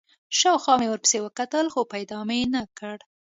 شاوخوا 0.37 0.75
مې 0.79 0.87
ورپسې 0.89 1.17
وکتل، 1.21 1.65
خو 1.73 1.81
پیدا 1.93 2.19
مې 2.27 2.39
نه 2.53 2.61
کړ. 2.77 2.97